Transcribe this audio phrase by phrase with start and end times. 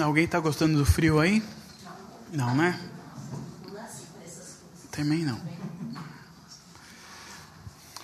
[0.00, 1.42] Alguém está gostando do frio aí?
[2.32, 2.78] Não, né?
[4.92, 5.40] Também não.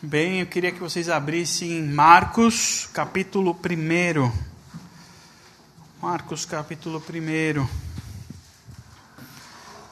[0.02, 4.32] Bem, eu queria que vocês abrissem Marcos, capítulo 1.
[6.02, 7.66] Marcos, capítulo 1.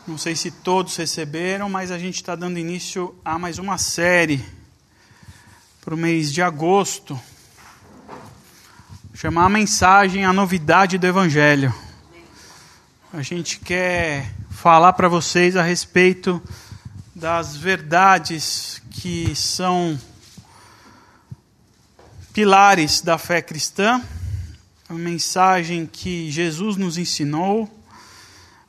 [0.07, 4.45] Não sei se todos receberam, mas a gente está dando início a mais uma série
[5.81, 7.19] para o mês de agosto.
[9.15, 11.73] Chamar a mensagem A Novidade do Evangelho.
[13.15, 16.43] A gente quer falar para vocês a respeito
[17.15, 20.01] das verdades que são
[22.33, 24.03] pilares da fé cristã,
[24.89, 27.69] a mensagem que Jesus nos ensinou,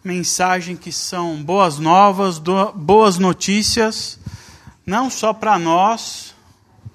[0.04, 4.20] mensagem que são boas novas, boas notícias,
[4.86, 6.36] não só para nós,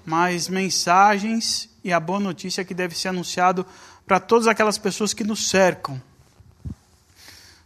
[0.05, 3.65] mas mensagens e a boa notícia que deve ser anunciado
[4.07, 5.99] para todas aquelas pessoas que nos cercam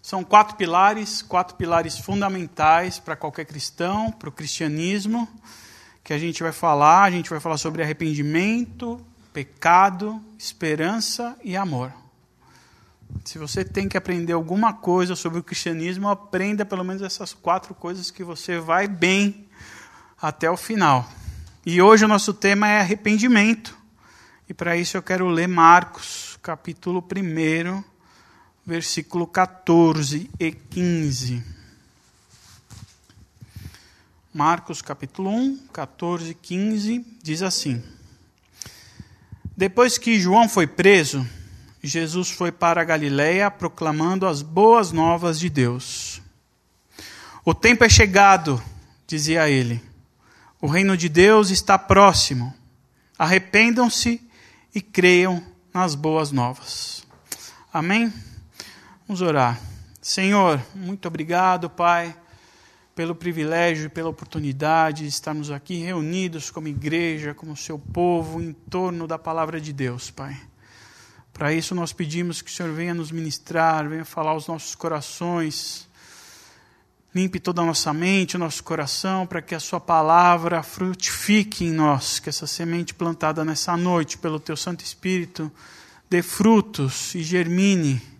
[0.02, 5.28] são quatro pilares, quatro pilares fundamentais para qualquer cristão, para o cristianismo,
[6.02, 7.04] que a gente vai falar.
[7.04, 9.00] A gente vai falar sobre arrependimento,
[9.32, 11.92] pecado, esperança e amor.
[13.24, 17.72] Se você tem que aprender alguma coisa sobre o cristianismo, aprenda pelo menos essas quatro
[17.72, 19.46] coisas que você vai bem
[20.20, 21.08] até o final.
[21.64, 23.78] E hoje o nosso tema é arrependimento.
[24.48, 27.91] E para isso eu quero ler Marcos, capítulo 1,
[28.64, 31.42] versículo 14 e 15.
[34.32, 37.82] Marcos capítulo 1, 14 e 15 diz assim:
[39.56, 41.26] Depois que João foi preso,
[41.82, 46.22] Jesus foi para a Galiléia proclamando as boas novas de Deus.
[47.44, 48.62] O tempo é chegado,
[49.06, 49.82] dizia ele.
[50.60, 52.54] O reino de Deus está próximo.
[53.18, 54.22] Arrependam-se
[54.72, 57.04] e creiam nas boas novas.
[57.72, 58.12] Amém?
[59.08, 59.60] Vamos orar.
[60.00, 62.16] Senhor, muito obrigado, Pai,
[62.94, 68.52] pelo privilégio e pela oportunidade de estarmos aqui reunidos como igreja, como seu povo, em
[68.52, 70.40] torno da palavra de Deus, Pai.
[71.32, 75.88] Para isso nós pedimos que o Senhor venha nos ministrar, venha falar aos nossos corações,
[77.12, 81.72] limpe toda a nossa mente, o nosso coração, para que a Sua palavra frutifique em
[81.72, 85.50] nós, que essa semente plantada nessa noite pelo Teu Santo Espírito
[86.08, 88.11] dê frutos e germine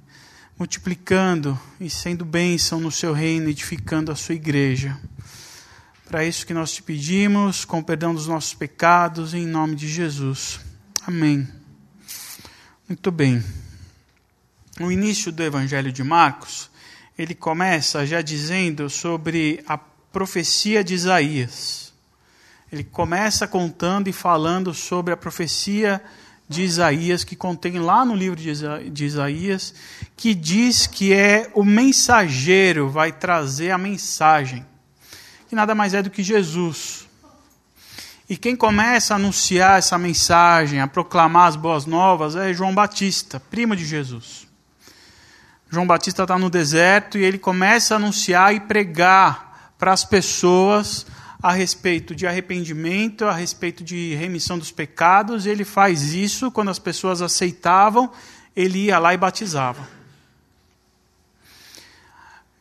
[0.58, 4.98] multiplicando e sendo bênção no seu reino, edificando a sua igreja.
[6.06, 10.60] Para isso que nós te pedimos, com perdão dos nossos pecados, em nome de Jesus.
[11.06, 11.48] Amém.
[12.88, 13.42] Muito bem.
[14.80, 16.70] O início do Evangelho de Marcos,
[17.16, 21.92] ele começa já dizendo sobre a profecia de Isaías.
[22.70, 26.21] Ele começa contando e falando sobre a profecia de
[26.52, 29.74] de Isaías, que contém lá no livro de Isaías,
[30.16, 34.64] que diz que é o mensageiro vai trazer a mensagem,
[35.48, 37.08] que nada mais é do que Jesus.
[38.28, 43.40] E quem começa a anunciar essa mensagem, a proclamar as boas novas, é João Batista,
[43.40, 44.46] primo de Jesus.
[45.68, 51.06] João Batista está no deserto e ele começa a anunciar e pregar para as pessoas
[51.42, 55.44] a respeito de arrependimento, a respeito de remissão dos pecados.
[55.44, 58.12] Ele faz isso quando as pessoas aceitavam,
[58.54, 59.88] ele ia lá e batizava.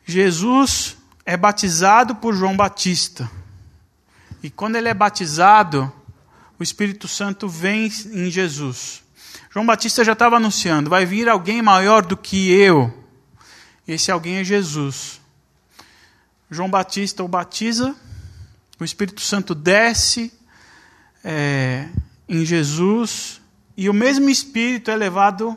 [0.04, 3.30] Jesus é batizado por João Batista.
[4.42, 5.90] E quando ele é batizado,
[6.58, 9.04] o Espírito Santo vem em Jesus.
[9.48, 12.92] João Batista já estava anunciando: vai vir alguém maior do que eu.
[13.86, 15.20] Esse alguém é Jesus.
[16.50, 17.94] João Batista o batiza
[18.82, 20.32] o Espírito Santo desce
[21.22, 21.88] é,
[22.28, 23.40] em Jesus
[23.76, 25.56] e o mesmo Espírito é levado,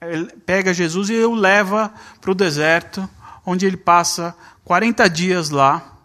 [0.00, 3.08] é, pega Jesus e o leva para o deserto,
[3.44, 5.98] onde ele passa 40 dias lá,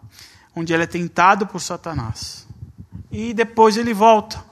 [0.54, 2.46] onde ele é tentado por Satanás.
[3.12, 4.44] E depois ele volta.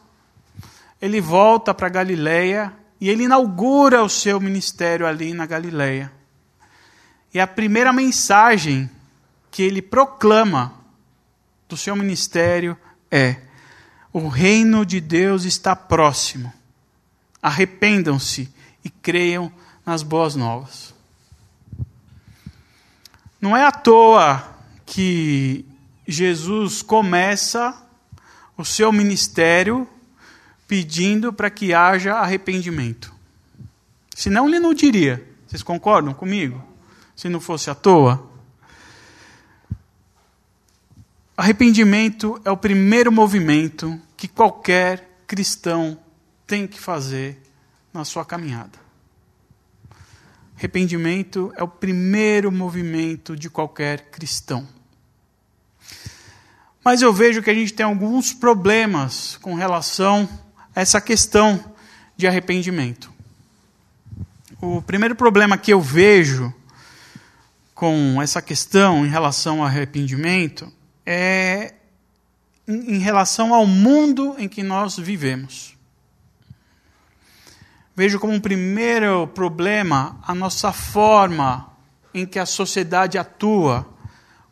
[1.02, 6.12] Ele volta para Galileia e ele inaugura o seu ministério ali na Galileia.
[7.32, 8.88] E a primeira mensagem
[9.50, 10.83] que ele proclama
[11.68, 12.76] do seu ministério
[13.10, 13.36] é:
[14.12, 16.52] o reino de Deus está próximo.
[17.42, 18.48] Arrependam-se
[18.84, 19.52] e creiam
[19.84, 20.94] nas boas novas.
[23.40, 24.42] Não é à toa
[24.86, 25.66] que
[26.06, 27.76] Jesus começa
[28.56, 29.88] o seu ministério
[30.66, 33.12] pedindo para que haja arrependimento.
[34.14, 35.26] Senão ele não diria.
[35.46, 36.62] Vocês concordam comigo?
[37.14, 38.33] Se não fosse à toa.
[41.36, 45.98] Arrependimento é o primeiro movimento que qualquer cristão
[46.46, 47.42] tem que fazer
[47.92, 48.78] na sua caminhada.
[50.56, 54.66] Arrependimento é o primeiro movimento de qualquer cristão.
[56.84, 60.28] Mas eu vejo que a gente tem alguns problemas com relação
[60.74, 61.74] a essa questão
[62.16, 63.12] de arrependimento.
[64.60, 66.54] O primeiro problema que eu vejo
[67.74, 70.72] com essa questão em relação ao arrependimento
[71.06, 71.74] é
[72.66, 75.76] em relação ao mundo em que nós vivemos.
[77.94, 81.70] Vejo como um primeiro problema a nossa forma
[82.12, 83.86] em que a sociedade atua,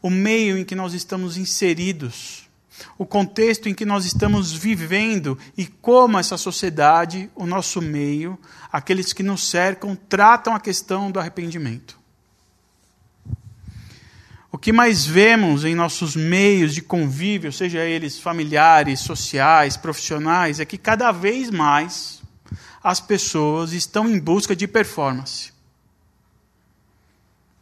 [0.01, 2.49] o meio em que nós estamos inseridos,
[2.99, 8.39] o contexto em que nós estamos vivendo e como essa sociedade, o nosso meio,
[8.71, 12.02] aqueles que nos cercam, tratam a questão do arrependimento.
[14.53, 20.67] O que mais vemos em nossos meios de convívio, seja eles familiares, sociais, profissionais, é
[20.67, 22.23] que cada vez mais
[22.85, 25.55] as pessoas estão em busca de performance.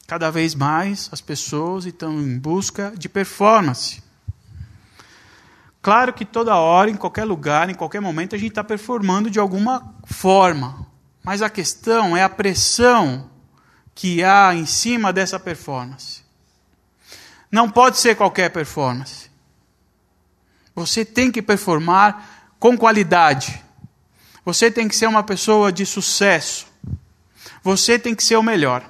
[0.08, 4.02] Cada vez mais as pessoas estão em busca de performance.
[5.80, 9.38] Claro que toda hora, em qualquer lugar, em qualquer momento, a gente está performando de
[9.38, 10.84] alguma forma.
[11.22, 13.30] Mas a questão é a pressão
[13.94, 16.28] que há em cima dessa performance.
[17.50, 19.30] Não pode ser qualquer performance.
[20.74, 23.62] Você tem que performar com qualidade.
[24.44, 26.66] Você tem que ser uma pessoa de sucesso.
[27.62, 28.88] Você tem que ser o melhor.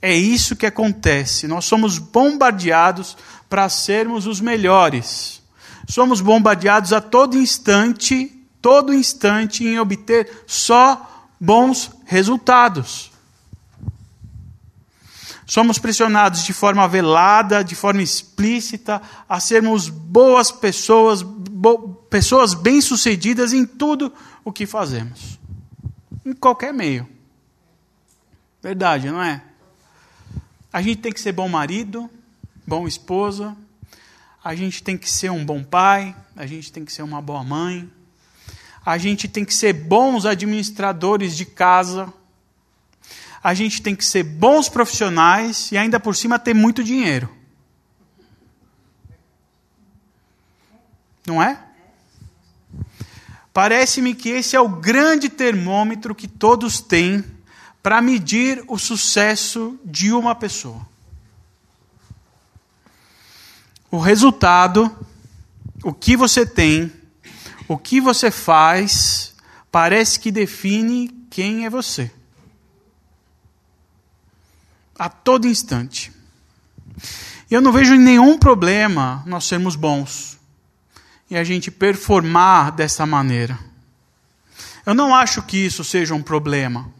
[0.00, 1.48] É isso que acontece.
[1.48, 3.16] Nós somos bombardeados
[3.48, 5.42] para sermos os melhores.
[5.88, 8.26] Somos bombardeados a todo instante,
[8.62, 13.10] todo instante, em obter só bons resultados.
[15.48, 23.54] Somos pressionados de forma velada, de forma explícita, a sermos boas pessoas, bo pessoas bem-sucedidas
[23.54, 24.12] em tudo
[24.44, 25.38] o que fazemos.
[26.22, 27.08] Em qualquer meio.
[28.62, 29.42] Verdade, não é?
[30.70, 32.10] A gente tem que ser bom marido,
[32.66, 33.56] bom esposa,
[34.44, 37.42] a gente tem que ser um bom pai, a gente tem que ser uma boa
[37.42, 37.90] mãe,
[38.84, 42.12] a gente tem que ser bons administradores de casa,
[43.42, 47.28] a gente tem que ser bons profissionais e ainda por cima ter muito dinheiro.
[51.26, 51.62] Não é?
[53.52, 57.24] Parece-me que esse é o grande termômetro que todos têm
[57.82, 60.86] para medir o sucesso de uma pessoa.
[63.90, 64.94] O resultado,
[65.82, 66.92] o que você tem,
[67.66, 69.34] o que você faz,
[69.70, 72.10] parece que define quem é você
[74.98, 76.12] a todo instante.
[77.50, 80.38] Eu não vejo nenhum problema nós sermos bons
[81.30, 83.58] e a gente performar dessa maneira.
[84.84, 86.90] Eu não acho que isso seja um problema.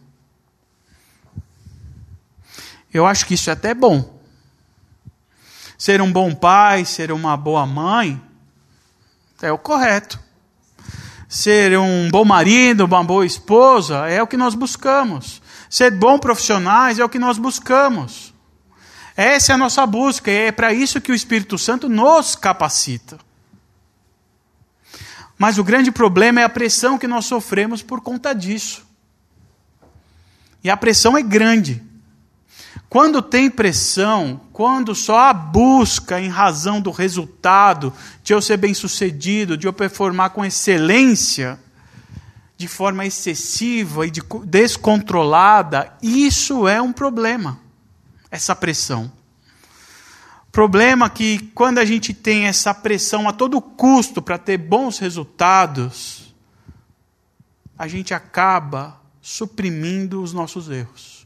[2.93, 4.19] Eu acho que isso é até bom.
[5.77, 8.21] Ser um bom pai, ser uma boa mãe,
[9.41, 10.19] é o correto.
[11.27, 15.38] Ser um bom marido, uma boa esposa, é o que nós buscamos.
[15.69, 18.33] Ser bons profissionais é o que nós buscamos.
[19.15, 23.19] Essa é a nossa busca, e é para isso que o Espírito Santo nos capacita.
[25.37, 28.85] Mas o grande problema é a pressão que nós sofremos por conta disso.
[30.63, 31.81] E a pressão é grande.
[32.89, 38.73] Quando tem pressão, quando só há busca em razão do resultado, de eu ser bem
[38.73, 41.59] sucedido, de eu performar com excelência,
[42.59, 47.57] de forma excessiva e de, descontrolada, isso é um problema,
[48.29, 49.09] essa pressão.
[50.51, 56.35] Problema que quando a gente tem essa pressão a todo custo para ter bons resultados,
[57.77, 61.25] a gente acaba suprimindo os nossos erros.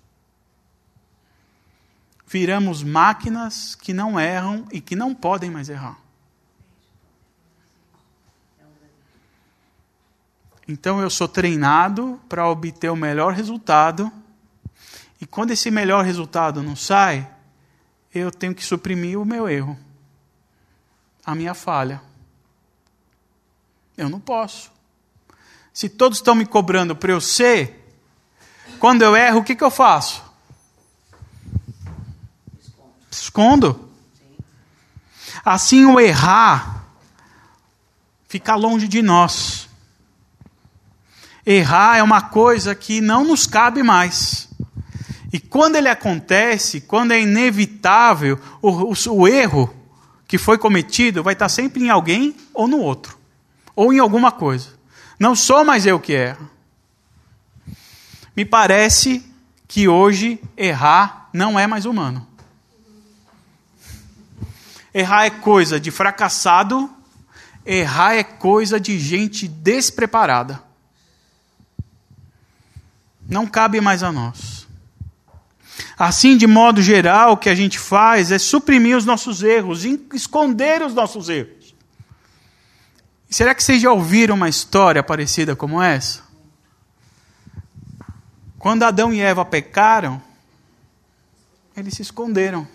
[2.27, 5.97] Viramos máquinas que não erram e que não podem mais errar.
[10.67, 14.12] Então eu sou treinado para obter o melhor resultado.
[15.20, 17.29] E quando esse melhor resultado não sai,
[18.13, 19.77] eu tenho que suprimir o meu erro,
[21.25, 22.01] a minha falha.
[23.98, 24.72] Eu não posso.
[25.74, 27.84] Se todos estão me cobrando para eu ser,
[28.79, 30.24] quando eu erro, o que, que eu faço?
[33.10, 33.89] Escondo.
[35.43, 36.86] Assim, o errar
[38.27, 39.70] fica longe de nós.
[41.45, 44.50] Errar é uma coisa que não nos cabe mais.
[45.31, 49.73] E quando ele acontece, quando é inevitável, o, o, o, erro
[50.27, 53.17] que foi cometido vai estar sempre em alguém ou no outro,
[53.75, 54.69] ou em alguma coisa.
[55.19, 56.50] Não sou mais eu que erro.
[58.35, 59.25] Me parece
[59.67, 62.27] que hoje errar não é mais humano.
[64.93, 66.89] Errar é coisa de fracassado,
[67.65, 70.62] errar é coisa de gente despreparada.
[73.33, 74.67] Não cabe mais a nós.
[75.97, 80.83] Assim, de modo geral, o que a gente faz é suprimir os nossos erros, esconder
[80.83, 81.73] os nossos erros.
[83.27, 86.21] Será que vocês já ouviram uma história parecida como essa?
[88.59, 90.21] Quando Adão e Eva pecaram,
[91.75, 92.67] eles se esconderam.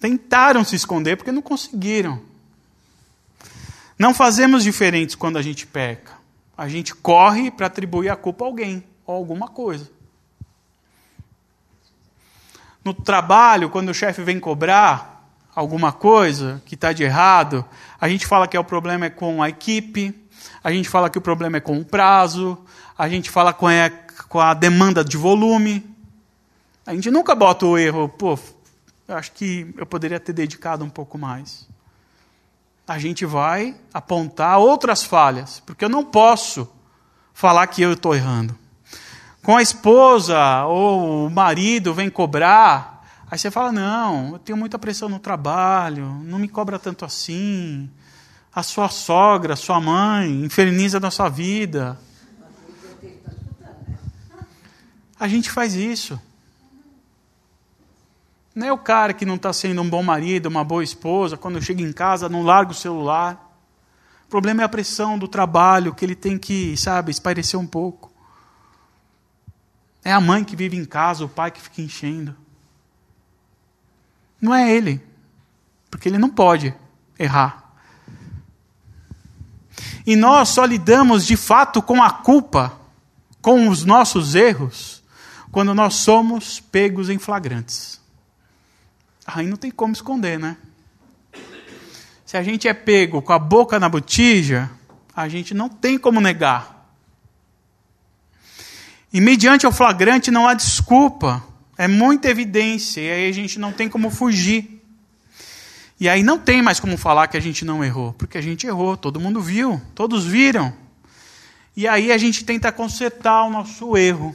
[0.00, 2.22] Tentaram se esconder porque não conseguiram.
[3.98, 6.23] Não fazemos diferentes quando a gente peca.
[6.56, 9.90] A gente corre para atribuir a culpa a alguém ou alguma coisa.
[12.84, 17.64] No trabalho, quando o chefe vem cobrar alguma coisa que está de errado,
[18.00, 20.14] a gente fala que é o problema é com a equipe,
[20.62, 22.58] a gente fala que o problema é com o prazo,
[22.96, 23.90] a gente fala com a,
[24.28, 25.84] com a demanda de volume.
[26.86, 28.38] A gente nunca bota o erro, pô,
[29.08, 31.66] eu acho que eu poderia ter dedicado um pouco mais.
[32.86, 36.70] A gente vai apontar outras falhas, porque eu não posso
[37.32, 38.58] falar que eu estou errando.
[39.42, 44.78] Com a esposa ou o marido vem cobrar, aí você fala: não, eu tenho muita
[44.78, 47.90] pressão no trabalho, não me cobra tanto assim
[48.54, 51.98] a sua sogra, a sua mãe, inferniza a nossa vida.
[55.18, 56.20] A gente faz isso.
[58.54, 61.60] Não é o cara que não está sendo um bom marido, uma boa esposa, quando
[61.60, 63.52] chega em casa não larga o celular.
[64.26, 68.12] O problema é a pressão do trabalho, que ele tem que, sabe, espairecer um pouco.
[70.04, 72.36] É a mãe que vive em casa, o pai que fica enchendo.
[74.40, 75.02] Não é ele,
[75.90, 76.74] porque ele não pode
[77.18, 77.72] errar.
[80.06, 82.78] E nós só lidamos de fato com a culpa,
[83.40, 85.02] com os nossos erros,
[85.50, 88.03] quando nós somos pegos em flagrantes.
[89.26, 90.56] Aí não tem como esconder, né?
[92.26, 94.70] Se a gente é pego com a boca na botija,
[95.14, 96.88] a gente não tem como negar.
[99.12, 101.42] E mediante o flagrante não há desculpa,
[101.78, 104.82] é muita evidência, e aí a gente não tem como fugir.
[106.00, 108.66] E aí não tem mais como falar que a gente não errou, porque a gente
[108.66, 110.72] errou, todo mundo viu, todos viram.
[111.76, 114.34] E aí a gente tenta consertar o nosso erro.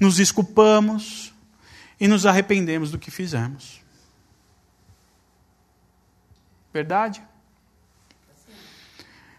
[0.00, 1.25] Nos desculpamos
[1.98, 3.80] e nos arrependemos do que fizemos.
[6.72, 7.22] Verdade?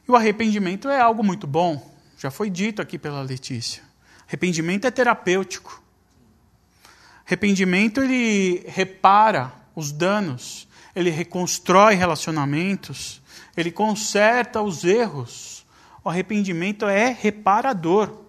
[0.07, 3.83] E o arrependimento é algo muito bom, já foi dito aqui pela Letícia.
[4.27, 5.83] Arrependimento é terapêutico.
[7.25, 13.21] Arrependimento ele repara os danos ele reconstrói relacionamentos,
[13.55, 15.63] ele conserta os erros.
[16.03, 18.23] O arrependimento é reparador.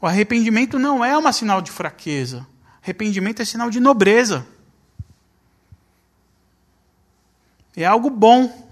[0.00, 2.46] O arrependimento não é uma sinal de fraqueza.
[2.84, 4.46] Arrependimento é sinal de nobreza.
[7.76, 8.70] É algo bom.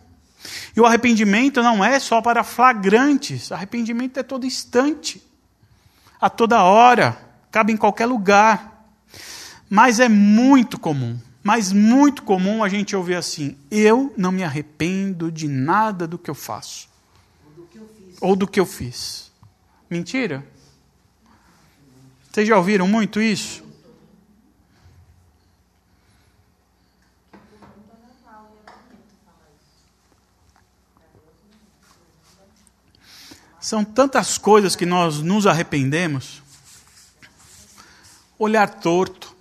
[0.77, 3.51] E o arrependimento não é só para flagrantes.
[3.51, 5.21] Arrependimento é todo instante,
[6.21, 7.19] a toda hora,
[7.51, 8.87] cabe em qualquer lugar.
[9.69, 15.31] Mas é muito comum mas muito comum a gente ouvir assim: eu não me arrependo
[15.31, 16.89] de nada do que eu faço.
[17.45, 18.17] Ou do que eu fiz.
[18.21, 19.33] Ou do que eu fiz.
[19.91, 20.47] Mentira?
[22.31, 23.62] Vocês já ouviram muito isso?
[33.73, 36.43] São tantas coisas que nós nos arrependemos.
[38.39, 39.35] Olhar torto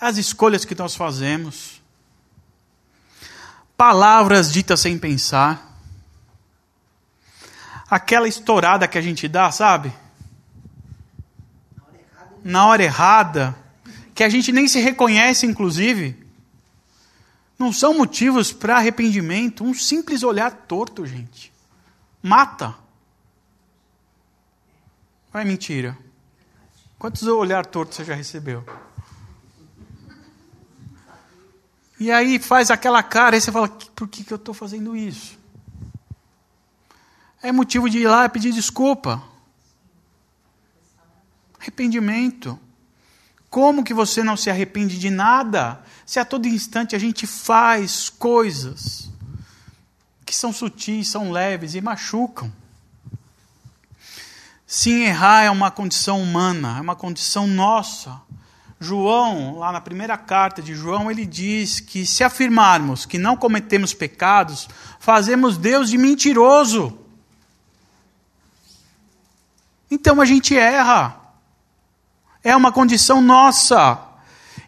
[0.00, 1.82] as escolhas que nós fazemos,
[3.76, 5.76] palavras ditas sem pensar,
[7.90, 9.92] aquela estourada que a gente dá, sabe?
[12.44, 13.56] Na hora errada,
[14.14, 16.16] que a gente nem se reconhece, inclusive.
[17.58, 19.64] Não são motivos para arrependimento.
[19.64, 21.51] Um simples olhar torto, gente.
[22.22, 22.76] Mata.
[25.34, 25.98] Não é mentira.
[26.98, 28.64] Quantos olhar torto você já recebeu?
[31.98, 35.38] E aí faz aquela cara, e você fala: por que, que eu estou fazendo isso?
[37.42, 39.22] É motivo de ir lá pedir desculpa.
[41.58, 42.58] Arrependimento.
[43.50, 45.82] Como que você não se arrepende de nada?
[46.06, 49.11] Se a todo instante a gente faz coisas
[50.32, 52.50] que são sutis, são leves e machucam.
[54.66, 58.18] Sim, errar é uma condição humana, é uma condição nossa
[58.82, 63.94] João, lá na primeira carta de João, ele diz que se afirmarmos que não cometemos
[63.94, 66.98] pecados, fazemos Deus de mentiroso.
[69.88, 71.16] Então a gente erra.
[72.42, 74.00] É uma condição nossa.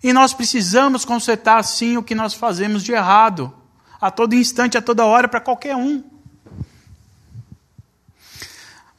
[0.00, 3.52] E nós precisamos consertar sim o que nós fazemos de errado.
[4.00, 6.02] A todo instante, a toda hora, para qualquer um.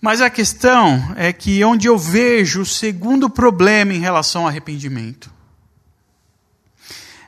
[0.01, 5.33] Mas a questão é que onde eu vejo o segundo problema em relação ao arrependimento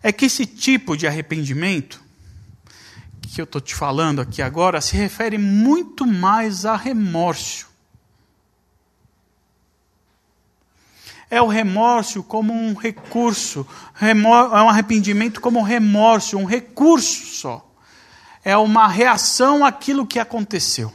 [0.04, 2.02] é que esse tipo de arrependimento
[3.22, 7.67] que eu estou te falando aqui agora se refere muito mais a remorso.
[11.30, 13.68] É o remorso como um recurso,
[14.00, 17.70] é um arrependimento como remorso, um recurso só.
[18.44, 20.94] É uma reação àquilo que aconteceu.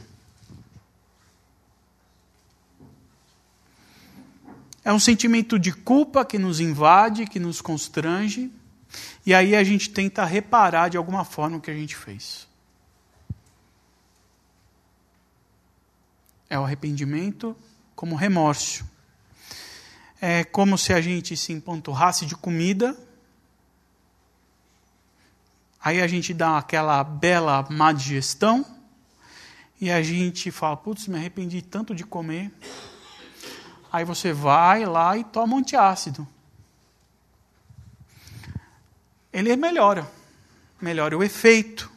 [4.84, 8.50] É um sentimento de culpa que nos invade, que nos constrange,
[9.24, 12.48] e aí a gente tenta reparar de alguma forma o que a gente fez.
[16.50, 17.56] É o arrependimento
[17.94, 18.91] como remorso.
[20.24, 22.96] É como se a gente se empanturrasse de comida,
[25.82, 28.64] aí a gente dá aquela bela má digestão,
[29.80, 32.52] e a gente fala: putz, me arrependi tanto de comer.
[33.92, 36.24] Aí você vai lá e toma um antiácido.
[39.32, 40.08] Ele melhora.
[40.80, 41.90] Melhora o efeito.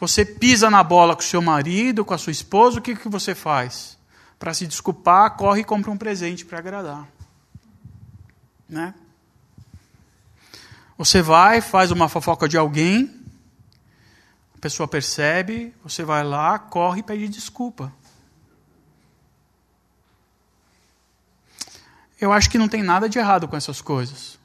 [0.00, 3.36] Você pisa na bola com seu marido, com a sua esposa, o que, que você
[3.36, 3.96] faz?
[4.36, 7.19] Para se desculpar, corre e compra um presente para agradar.
[8.70, 8.94] Né?
[10.96, 13.20] Você vai, faz uma fofoca de alguém,
[14.54, 17.92] a pessoa percebe, você vai lá, corre e pede desculpa.
[22.20, 24.38] Eu acho que não tem nada de errado com essas coisas.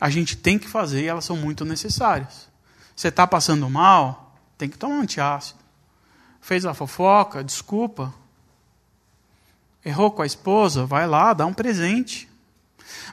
[0.00, 2.48] A gente tem que fazer e elas são muito necessárias.
[2.94, 5.58] Você está passando mal, tem que tomar um antiácido.
[6.40, 8.14] Fez a fofoca, desculpa.
[9.84, 12.31] Errou com a esposa, vai lá, dá um presente.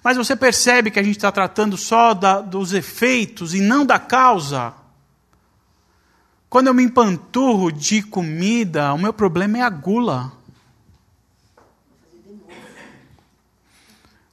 [0.03, 3.99] Mas você percebe que a gente está tratando só da, dos efeitos e não da
[3.99, 4.73] causa.
[6.49, 10.31] Quando eu me empanturro de comida, o meu problema é a gula.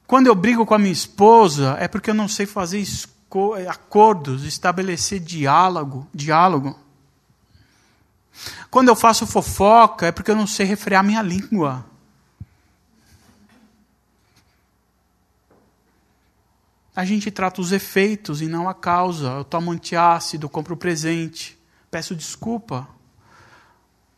[0.06, 2.82] Quando eu brigo com a minha esposa, é porque eu não sei fazer
[3.68, 6.78] acordos, estabelecer diálogo, diálogo.
[8.70, 11.84] Quando eu faço fofoca, é porque eu não sei refrear minha língua.
[16.96, 19.28] A gente trata os efeitos e não a causa.
[19.28, 21.58] Eu tomo antiácido, compro presente,
[21.90, 22.88] peço desculpa.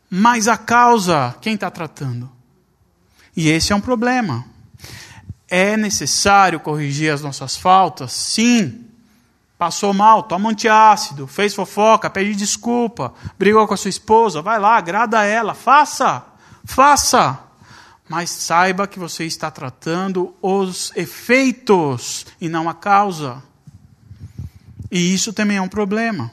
[0.09, 2.31] Mas a causa, quem está tratando?
[3.35, 4.45] E esse é um problema.
[5.49, 8.13] É necessário corrigir as nossas faltas?
[8.13, 8.85] Sim.
[9.57, 14.77] Passou mal, toma antiácido, fez fofoca, pede desculpa, brigou com a sua esposa, vai lá,
[14.77, 16.25] agrada a ela, faça,
[16.63, 17.48] faça.
[18.09, 23.43] Mas saiba que você está tratando os efeitos e não a causa.
[24.91, 26.31] E isso também é um problema.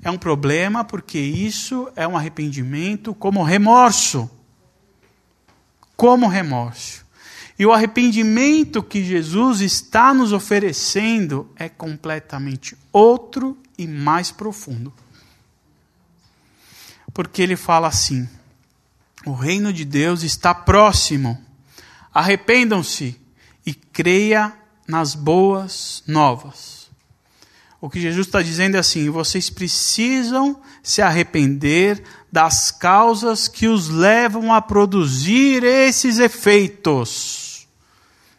[0.00, 4.30] É um problema porque isso é um arrependimento como remorso.
[5.96, 7.04] Como remorso.
[7.58, 14.92] E o arrependimento que Jesus está nos oferecendo é completamente outro e mais profundo.
[17.12, 18.28] Porque ele fala assim:
[19.26, 21.38] o reino de Deus está próximo.
[22.12, 23.20] Arrependam-se
[23.64, 24.52] e creia
[24.86, 26.90] nas boas novas.
[27.80, 33.88] O que Jesus está dizendo é assim: vocês precisam se arrepender das causas que os
[33.88, 37.66] levam a produzir esses efeitos.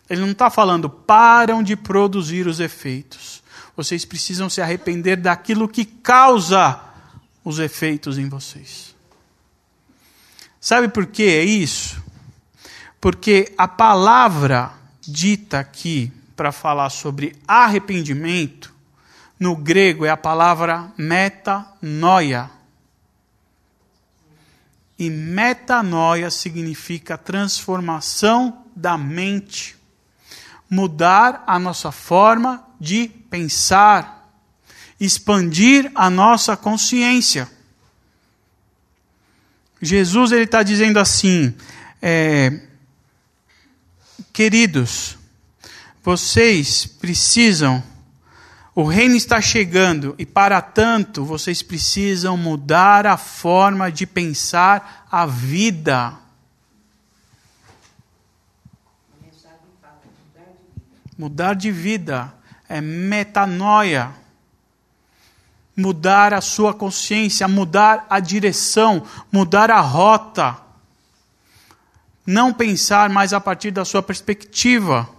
[0.10, 3.44] Ele não está falando param de produzir os efeitos.
[3.76, 6.80] Vocês precisam se arrepender daquilo que causa
[7.44, 8.93] os efeitos em vocês.
[10.64, 12.02] Sabe por que é isso?
[13.02, 14.72] Porque a palavra
[15.02, 18.74] dita aqui para falar sobre arrependimento,
[19.38, 22.50] no grego é a palavra metanoia.
[24.98, 29.76] E metanoia significa transformação da mente
[30.70, 34.30] mudar a nossa forma de pensar,
[34.98, 37.52] expandir a nossa consciência.
[39.84, 41.54] Jesus ele está dizendo assim,
[42.02, 42.62] é,
[44.32, 45.18] queridos,
[46.02, 47.84] vocês precisam,
[48.74, 55.26] o reino está chegando e para tanto vocês precisam mudar a forma de pensar a
[55.26, 56.14] vida.
[61.18, 62.34] Mudar de vida
[62.68, 64.23] é metanoia.
[65.76, 70.58] Mudar a sua consciência, mudar a direção, mudar a rota.
[72.26, 75.10] Não pensar mais a partir da sua perspectiva.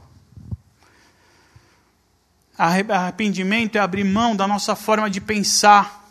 [2.56, 6.08] Arrependimento é abrir mão da nossa forma de pensar,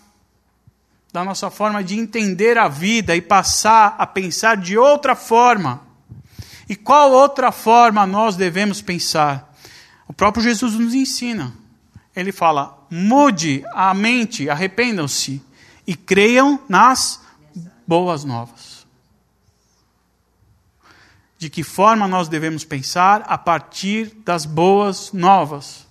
[1.12, 5.82] da nossa forma de entender a vida e passar a pensar de outra forma.
[6.67, 9.53] E qual outra forma nós devemos pensar?
[10.08, 11.53] O próprio Jesus nos ensina.
[12.15, 15.41] Ele fala: mude a mente, arrependam-se
[15.86, 17.21] e creiam nas
[17.86, 18.86] boas novas.
[21.38, 25.86] De que forma nós devemos pensar a partir das boas novas?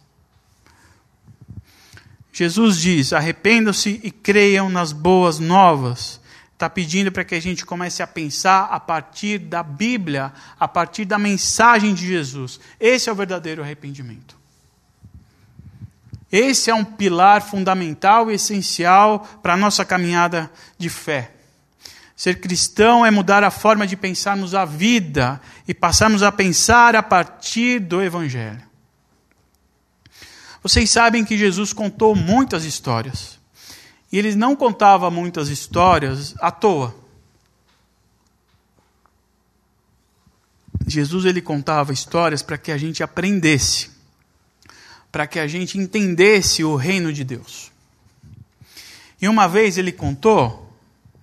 [2.33, 6.21] Jesus diz: arrependam-se e creiam nas boas novas.
[6.55, 11.05] Está pedindo para que a gente comece a pensar a partir da Bíblia, a partir
[11.05, 12.61] da mensagem de Jesus.
[12.79, 14.42] Esse é o verdadeiro arrependimento.
[16.33, 21.31] Esse é um pilar fundamental e essencial para a nossa caminhada de fé.
[22.17, 27.03] Ser cristão é mudar a forma de pensarmos a vida e passarmos a pensar a
[27.03, 28.63] partir do Evangelho.
[30.63, 33.39] Vocês sabem que Jesus contou muitas histórias.
[34.11, 36.95] E ele não contava muitas histórias à toa.
[40.87, 43.91] Jesus ele contava histórias para que a gente aprendesse,
[45.13, 47.71] para que a gente entendesse o reino de Deus.
[49.21, 50.75] E uma vez ele contou,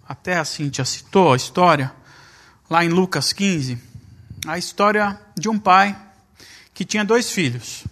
[0.07, 1.91] até a Cintia citou a história,
[2.69, 3.81] lá em Lucas 15,
[4.47, 5.99] a história de um pai
[6.71, 7.83] que tinha dois filhos.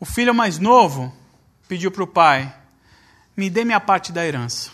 [0.00, 1.14] O filho mais novo
[1.68, 2.52] pediu para o pai:
[3.36, 4.70] me dê minha parte da herança.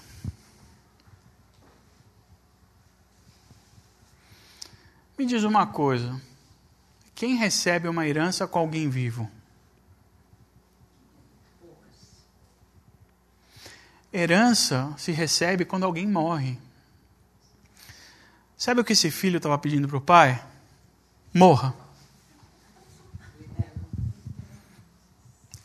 [5.18, 6.20] Me diz uma coisa:
[7.14, 9.30] quem recebe uma herança com alguém vivo?
[14.12, 16.58] Herança se recebe quando alguém morre.
[18.56, 20.42] Sabe o que esse filho estava pedindo para o pai?
[21.32, 21.74] Morra.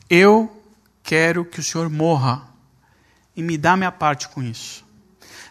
[0.08, 0.62] Eu
[1.02, 2.48] quero que o Senhor morra
[3.36, 4.84] e me dá minha parte com isso.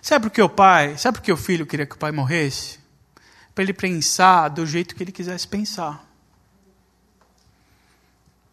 [0.02, 2.80] Sabe por que o pai, sabe por que o filho queria que o pai morresse?
[3.60, 6.02] Para ele pensar do jeito que ele quisesse pensar.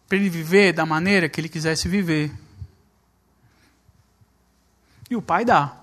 [0.05, 2.29] Para ele viver da maneira que ele quisesse viver.
[5.09, 5.77] E o pai dá.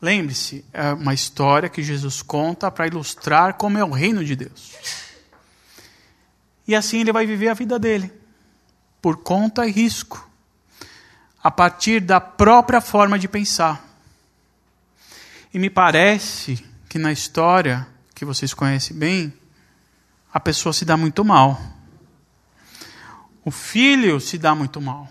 [0.00, 4.76] Lembre-se, é uma história que Jesus conta para ilustrar como é o reino de Deus.
[6.68, 8.12] E assim ele vai viver a vida dele
[9.02, 10.30] por conta e risco,
[11.42, 13.84] a partir da própria forma de pensar.
[15.52, 19.32] E me parece que na história, que vocês conhecem bem,
[20.34, 21.56] a pessoa se dá muito mal.
[23.44, 25.08] O filho se dá muito mal.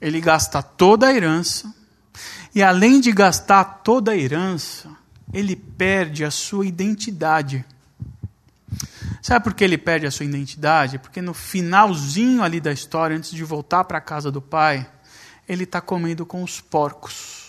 [0.00, 1.72] Ele gasta toda a herança,
[2.52, 4.90] e além de gastar toda a herança,
[5.32, 7.64] ele perde a sua identidade.
[9.22, 10.98] Sabe por que ele perde a sua identidade?
[10.98, 14.90] Porque no finalzinho ali da história, antes de voltar para a casa do pai,
[15.48, 17.39] ele está comendo com os porcos.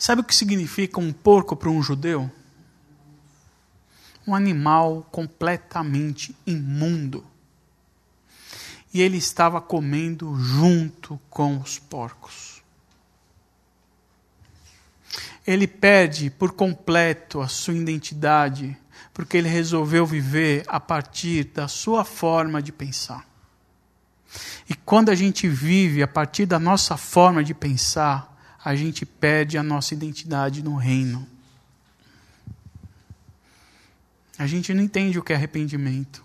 [0.00, 2.30] Sabe o que significa um porco para um judeu?
[4.26, 7.22] Um animal completamente imundo.
[8.94, 12.62] E ele estava comendo junto com os porcos.
[15.46, 18.74] Ele perde por completo a sua identidade
[19.12, 23.28] porque ele resolveu viver a partir da sua forma de pensar.
[24.66, 28.29] E quando a gente vive a partir da nossa forma de pensar,
[28.64, 31.26] a gente perde a nossa identidade no reino.
[34.38, 36.24] A gente não entende o que é arrependimento.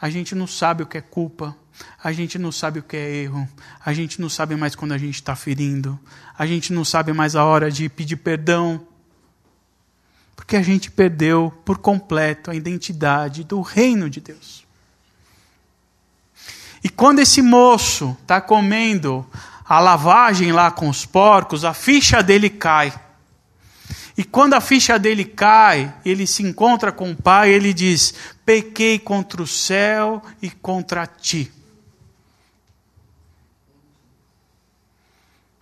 [0.00, 1.56] A gente não sabe o que é culpa.
[2.02, 3.48] A gente não sabe o que é erro.
[3.84, 5.98] A gente não sabe mais quando a gente está ferindo.
[6.36, 8.86] A gente não sabe mais a hora de pedir perdão
[10.42, 14.66] porque a gente perdeu por completo a identidade do reino de Deus.
[16.82, 19.24] E quando esse moço está comendo
[19.72, 22.92] a lavagem lá com os porcos, a ficha dele cai.
[24.18, 28.12] E quando a ficha dele cai, ele se encontra com o pai, ele diz:
[28.44, 31.50] Pequei contra o céu e contra ti.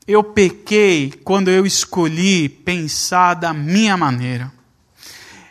[0.09, 4.53] Eu pequei quando eu escolhi pensar da minha maneira.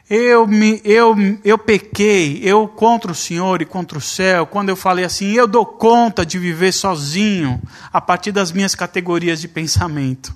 [0.09, 4.75] Eu, me, eu, eu pequei, eu contra o Senhor e contra o céu, quando eu
[4.75, 7.61] falei assim, eu dou conta de viver sozinho,
[7.93, 10.35] a partir das minhas categorias de pensamento.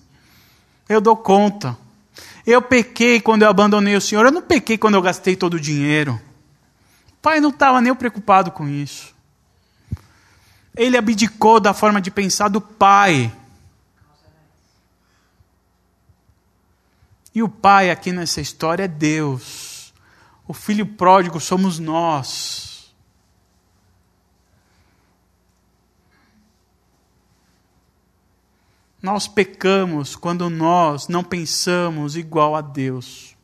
[0.88, 1.76] Eu dou conta.
[2.46, 4.26] Eu pequei quando eu abandonei o Senhor.
[4.26, 6.22] Eu não pequei quando eu gastei todo o dinheiro.
[7.10, 9.14] O pai não estava nem preocupado com isso.
[10.76, 13.32] Ele abdicou da forma de pensar do pai.
[17.34, 19.63] E o pai aqui nessa história é Deus.
[20.48, 22.94] O filho pródigo somos nós.
[29.02, 33.36] Nós pecamos quando nós não pensamos igual a Deus.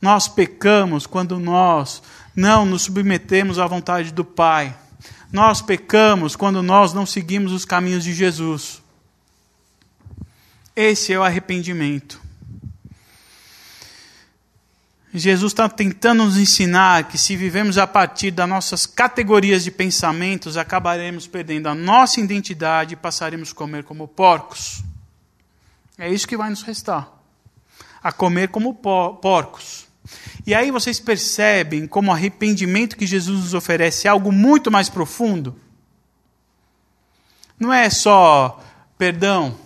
[0.00, 2.00] Nós pecamos quando nós
[2.34, 4.76] não nos submetemos à vontade do Pai.
[5.32, 8.80] Nós pecamos quando nós não seguimos os caminhos de Jesus.
[10.76, 12.27] Esse é o arrependimento.
[15.14, 20.56] Jesus está tentando nos ensinar que se vivemos a partir das nossas categorias de pensamentos,
[20.56, 24.82] acabaremos perdendo a nossa identidade e passaremos a comer como porcos.
[25.96, 27.08] É isso que vai nos restar.
[28.02, 29.88] A comer como porcos.
[30.46, 34.88] E aí vocês percebem como o arrependimento que Jesus nos oferece é algo muito mais
[34.88, 35.58] profundo.
[37.58, 38.62] Não é só
[38.96, 39.56] perdão.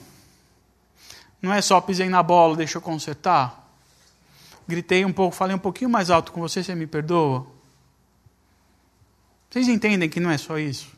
[1.41, 3.62] Não é só pisei na bola, deixa eu consertar.
[4.73, 7.47] Gritei um pouco, falei um pouquinho mais alto com você, você me perdoa?
[9.51, 10.91] Vocês entendem que não é só isso?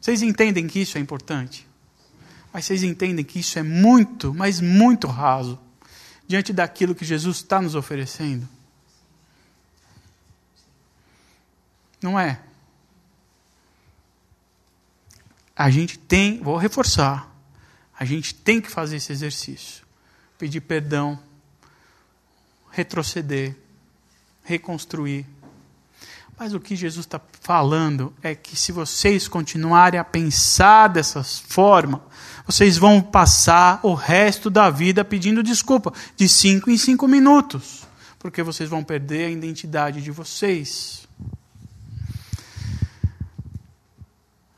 [0.00, 1.68] Vocês entendem que isso é importante?
[2.52, 5.56] Mas vocês entendem que isso é muito, mas muito raso
[6.26, 8.48] diante daquilo que Jesus está nos oferecendo?
[12.02, 12.40] Não é?
[15.54, 17.32] A gente tem, vou reforçar,
[17.96, 19.84] a gente tem que fazer esse exercício.
[20.36, 21.22] Pedir perdão,
[22.74, 23.54] retroceder,
[24.42, 25.24] reconstruir.
[26.36, 32.02] Mas o que Jesus está falando é que se vocês continuarem a pensar dessa forma,
[32.44, 37.86] vocês vão passar o resto da vida pedindo desculpa, de cinco em cinco minutos,
[38.18, 41.06] porque vocês vão perder a identidade de vocês.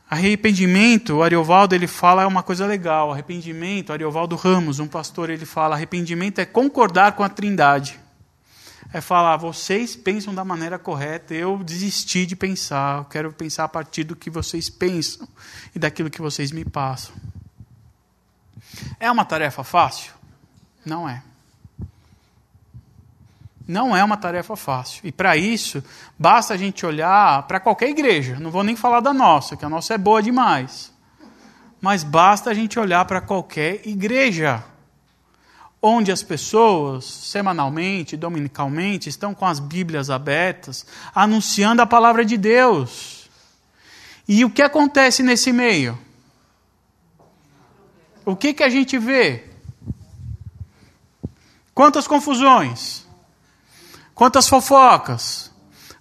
[0.09, 3.11] Arrependimento, o Ariovaldo ele fala é uma coisa legal.
[3.11, 7.99] Arrependimento, Ariovaldo Ramos, um pastor, ele fala: arrependimento é concordar com a Trindade
[8.93, 13.69] é falar: vocês pensam da maneira correta, eu desisti de pensar, eu quero pensar a
[13.69, 15.27] partir do que vocês pensam
[15.75, 17.15] e daquilo que vocês me passam.
[18.99, 20.13] É uma tarefa fácil?
[20.85, 21.21] Não é.
[23.67, 25.01] Não é uma tarefa fácil.
[25.05, 25.83] E para isso,
[26.17, 28.39] basta a gente olhar para qualquer igreja.
[28.39, 30.93] Não vou nem falar da nossa, que a nossa é boa demais.
[31.81, 34.63] Mas basta a gente olhar para qualquer igreja
[35.81, 43.29] onde as pessoas, semanalmente, dominicalmente, estão com as Bíblias abertas, anunciando a palavra de Deus.
[44.27, 45.97] E o que acontece nesse meio?
[48.25, 49.45] O que, que a gente vê?
[51.73, 53.05] Quantas confusões?
[54.13, 55.51] Quantas fofocas?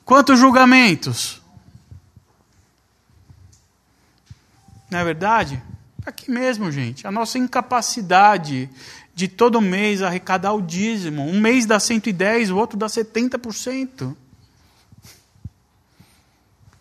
[0.04, 1.40] Quantos julgamentos?
[4.90, 5.62] Não é verdade?
[6.04, 7.06] Aqui mesmo, gente.
[7.06, 8.70] A nossa incapacidade
[9.16, 11.22] de todo mês arrecadar o dízimo.
[11.22, 14.14] Um mês dá 110, o outro dá 70%.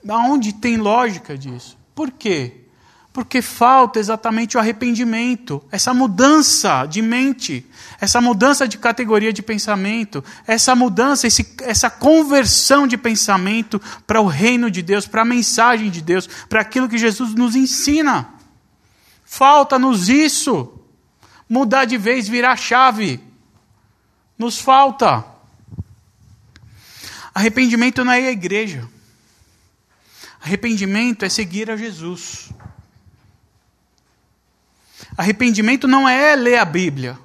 [0.04, 1.78] Da onde tem lógica disso?
[1.96, 2.66] Por quê?
[3.14, 7.66] Porque falta exatamente o arrependimento, essa mudança de mente,
[8.02, 14.28] essa mudança de categoria de pensamento, essa mudança, esse, essa conversão de pensamento para o
[14.28, 18.28] reino de Deus, para a mensagem de Deus, para aquilo que Jesus nos ensina.
[19.24, 20.75] Falta-nos isso
[21.50, 23.20] mudar de vez, virar chave.
[24.38, 25.26] Nos falta.
[27.34, 28.88] Arrependimento não é à igreja.
[30.42, 32.50] Arrependimento é seguir a Jesus.
[35.18, 37.18] Arrependimento não é ler a Bíblia.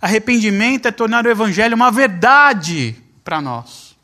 [0.00, 3.96] Arrependimento é tornar o Evangelho uma verdade para nós.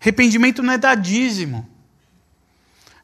[0.00, 1.68] Arrependimento não é dar dízimo.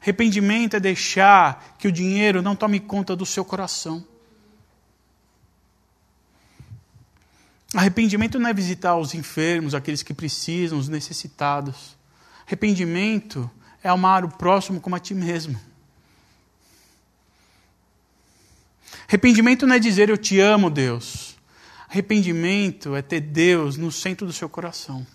[0.01, 4.05] Arrependimento é deixar que o dinheiro não tome conta do seu coração.
[7.73, 11.97] Arrependimento não é visitar os enfermos, aqueles que precisam, os necessitados.
[12.45, 13.49] Arrependimento
[13.81, 15.59] é amar o próximo como a ti mesmo.
[19.07, 21.35] Arrependimento não é dizer eu te amo, Deus.
[21.89, 25.05] Arrependimento é ter Deus no centro do seu coração.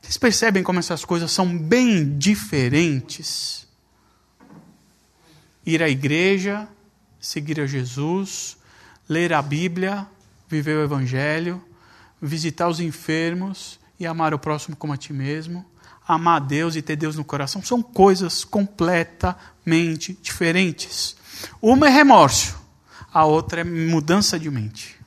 [0.00, 3.66] Vocês percebem como essas coisas são bem diferentes?
[5.64, 6.66] Ir à igreja,
[7.20, 8.56] seguir a Jesus,
[9.06, 10.06] ler a Bíblia,
[10.48, 11.62] viver o Evangelho,
[12.20, 15.64] visitar os enfermos e amar o próximo como a ti mesmo,
[16.06, 21.16] amar a Deus e ter Deus no coração, são coisas completamente diferentes.
[21.60, 22.58] Uma é remorso,
[23.12, 24.98] a outra é mudança de mente.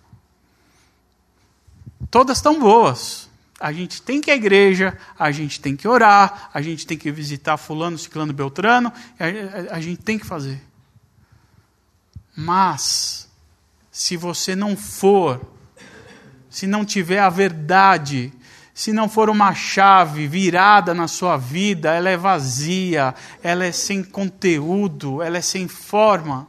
[2.09, 3.29] Todas estão boas.
[3.59, 6.97] A gente tem que ir à igreja, a gente tem que orar, a gente tem
[6.97, 8.91] que visitar fulano, ciclano, beltrano,
[9.69, 10.59] a, gente tem que fazer.
[12.35, 13.29] Mas,
[13.91, 15.53] se você não for,
[16.49, 18.31] se não tiver a verdade,
[18.73, 24.01] se não for uma chave virada na sua vida, ela é vazia, ela é sem
[24.01, 26.47] conteúdo, ela é sem forma,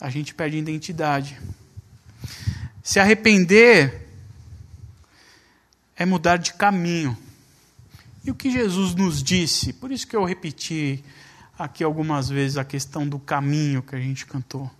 [0.00, 1.38] a gente perde identidade.
[2.82, 4.08] Se arrepender
[5.94, 7.16] é mudar de caminho.
[8.24, 9.72] E o que Jesus nos disse?
[9.72, 11.04] Por isso que eu repeti
[11.58, 14.70] aqui algumas vezes a questão do caminho que a gente cantou.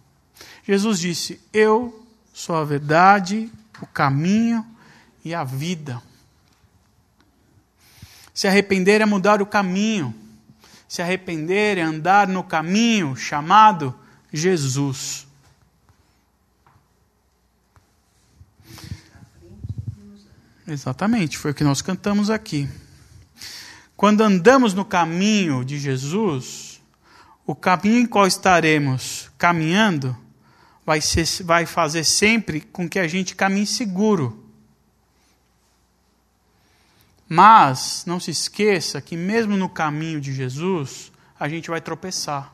[0.62, 3.50] Jesus disse: Eu sou a verdade,
[3.82, 4.64] o caminho
[5.24, 6.02] e a vida.
[8.32, 10.14] Se arrepender é mudar o caminho.
[10.88, 13.94] Se arrepender é andar no caminho chamado
[14.32, 15.26] Jesus.
[20.66, 22.68] Exatamente, foi o que nós cantamos aqui.
[23.96, 26.80] Quando andamos no caminho de Jesus,
[27.44, 30.16] o caminho em qual estaremos caminhando
[30.84, 34.46] vai, ser, vai fazer sempre com que a gente caminhe seguro.
[37.28, 42.52] Mas não se esqueça que mesmo no caminho de Jesus, a gente vai tropeçar.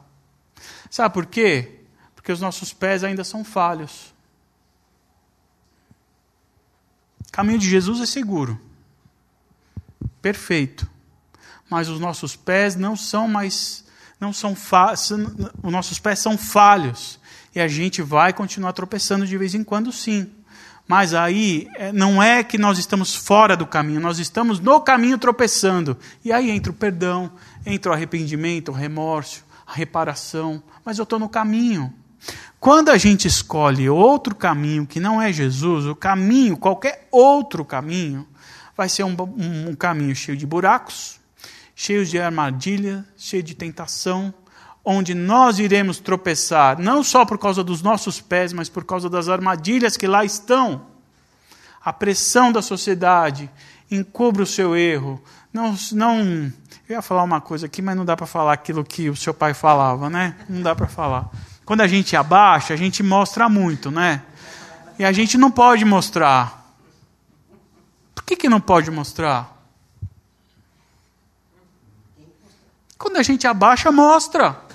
[0.90, 1.80] Sabe por quê?
[2.14, 4.14] Porque os nossos pés ainda são falhos.
[7.26, 8.58] O caminho de Jesus é seguro,
[10.22, 10.88] perfeito,
[11.68, 13.84] mas os nossos pés não são mais,
[14.18, 17.18] não são os nossos pés são falhos
[17.56, 20.30] e a gente vai continuar tropeçando de vez em quando, sim.
[20.86, 25.16] Mas aí é, não é que nós estamos fora do caminho, nós estamos no caminho
[25.16, 25.96] tropeçando.
[26.22, 27.32] E aí entra o perdão,
[27.64, 30.62] entra o arrependimento, o remorso, a reparação.
[30.84, 31.90] Mas eu estou no caminho.
[32.60, 38.28] Quando a gente escolhe outro caminho que não é Jesus, o caminho, qualquer outro caminho,
[38.76, 41.18] vai ser um, um, um caminho cheio de buracos,
[41.74, 44.34] cheio de armadilha, cheio de tentação,
[44.88, 49.28] onde nós iremos tropeçar, não só por causa dos nossos pés, mas por causa das
[49.28, 50.86] armadilhas que lá estão.
[51.84, 53.50] A pressão da sociedade
[53.90, 55.20] encobre o seu erro.
[55.52, 56.20] Não, não,
[56.88, 59.34] eu ia falar uma coisa aqui, mas não dá para falar aquilo que o seu
[59.34, 60.36] pai falava, né?
[60.48, 61.30] Não dá para falar.
[61.64, 64.22] Quando a gente abaixa, a gente mostra muito, né?
[65.00, 66.64] E a gente não pode mostrar.
[68.14, 69.52] Por que, que não pode mostrar?
[72.96, 74.65] Quando a gente abaixa, mostra.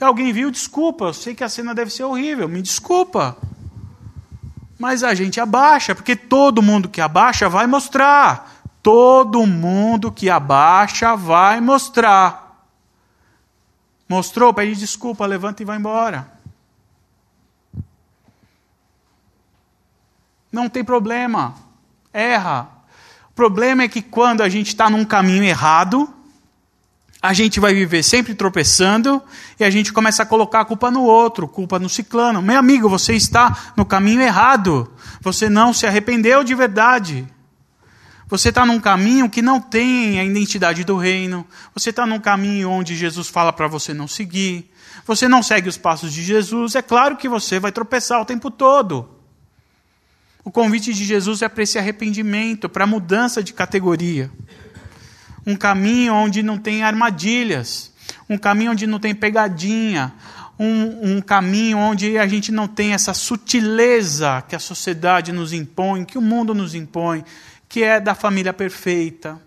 [0.00, 1.06] Alguém viu, desculpa.
[1.06, 3.36] Eu sei que a cena deve ser horrível, me desculpa.
[4.78, 8.62] Mas a gente abaixa, porque todo mundo que abaixa vai mostrar.
[8.82, 12.66] Todo mundo que abaixa vai mostrar.
[14.08, 16.32] Mostrou, pede desculpa, levanta e vai embora.
[20.50, 21.54] Não tem problema.
[22.12, 22.68] Erra.
[23.28, 26.12] O problema é que quando a gente está num caminho errado,
[27.22, 29.22] a gente vai viver sempre tropeçando
[29.58, 32.40] e a gente começa a colocar a culpa no outro, culpa no ciclano.
[32.40, 34.90] Meu amigo, você está no caminho errado.
[35.20, 37.26] Você não se arrependeu de verdade.
[38.26, 41.46] Você está num caminho que não tem a identidade do reino.
[41.74, 44.70] Você está num caminho onde Jesus fala para você não seguir.
[45.04, 46.74] Você não segue os passos de Jesus.
[46.74, 49.10] É claro que você vai tropeçar o tempo todo.
[50.42, 54.30] O convite de Jesus é para esse arrependimento, para mudança de categoria.
[55.46, 57.92] Um caminho onde não tem armadilhas.
[58.28, 60.12] Um caminho onde não tem pegadinha.
[60.58, 66.04] Um, um, caminho onde a gente não tem essa sutileza que a sociedade nos impõe,
[66.04, 67.24] que o mundo nos impõe,
[67.66, 69.40] que é da família perfeita,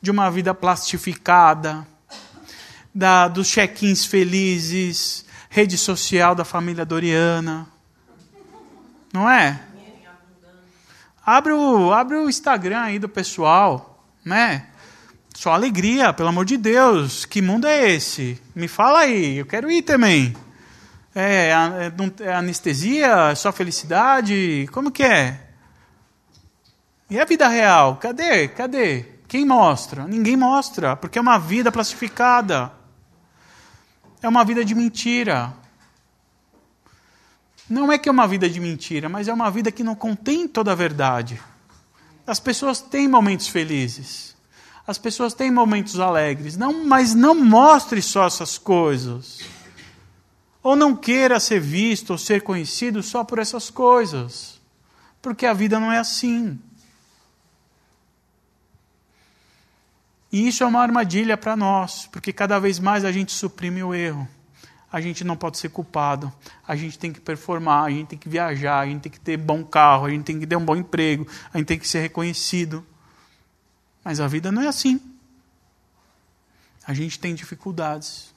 [0.00, 1.86] de uma vida plastificada,
[2.94, 7.66] da, dos check-ins felizes, rede social da família Doriana.
[9.12, 9.60] Não é?
[11.24, 14.68] Abre o, abre o Instagram aí do pessoal, né?
[15.36, 17.26] Só alegria, pelo amor de Deus.
[17.26, 18.40] Que mundo é esse?
[18.54, 20.34] Me fala aí, eu quero ir também.
[21.14, 23.34] É, é, é anestesia?
[23.34, 24.66] Só felicidade?
[24.72, 25.48] Como que é?
[27.10, 27.98] E a vida real?
[27.98, 28.48] Cadê?
[28.48, 29.04] Cadê?
[29.28, 30.08] Quem mostra?
[30.08, 32.72] Ninguém mostra, porque é uma vida plastificada.
[34.22, 35.52] É uma vida de mentira.
[37.68, 40.48] Não é que é uma vida de mentira, mas é uma vida que não contém
[40.48, 41.38] toda a verdade.
[42.26, 44.34] As pessoas têm momentos felizes.
[44.86, 46.56] As pessoas têm momentos alegres.
[46.56, 49.40] Não, mas não mostre só essas coisas.
[50.62, 54.60] Ou não queira ser visto ou ser conhecido só por essas coisas.
[55.20, 56.58] Porque a vida não é assim.
[60.30, 63.94] E isso é uma armadilha para nós, porque cada vez mais a gente suprime o
[63.94, 64.28] erro.
[64.92, 66.32] a gente não pode ser culpado.
[66.66, 69.36] A gente tem que performar, a gente tem que viajar, a gente tem que ter
[69.36, 72.00] bom carro, a gente tem que ter um bom emprego, a gente tem que ser
[72.00, 72.84] reconhecido.
[74.06, 75.00] Mas a vida não é assim.
[76.86, 78.32] A gente tem dificuldades.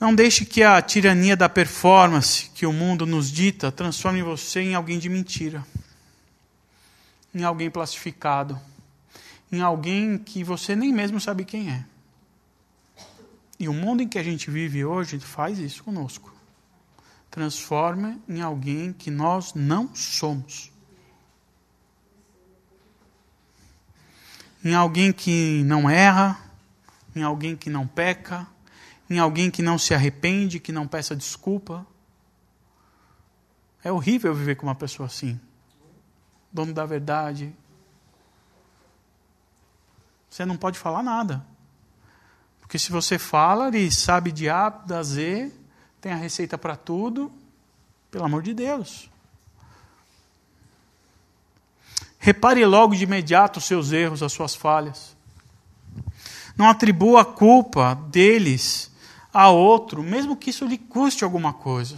[0.00, 4.74] Não deixe que a tirania da performance que o mundo nos dita transforme você em
[4.74, 5.62] alguém de mentira,
[7.34, 8.58] em alguém plastificado,
[9.52, 11.84] em alguém que você nem mesmo sabe quem é.
[13.58, 16.34] E o mundo em que a gente vive hoje faz isso conosco.
[17.30, 20.69] Transforma em alguém que nós não somos.
[24.64, 26.38] Em alguém que não erra,
[27.14, 28.46] em alguém que não peca,
[29.08, 31.86] em alguém que não se arrepende, que não peça desculpa.
[33.82, 35.40] É horrível viver com uma pessoa assim.
[36.52, 37.54] Dono da verdade.
[40.28, 41.44] Você não pode falar nada.
[42.60, 45.52] Porque se você fala, ele sabe de A da Z,
[46.00, 47.32] tem a receita para tudo,
[48.10, 49.10] pelo amor de Deus.
[52.22, 55.16] Repare logo de imediato os seus erros, as suas falhas.
[56.54, 58.90] Não atribua a culpa deles
[59.32, 61.96] a outro, mesmo que isso lhe custe alguma coisa.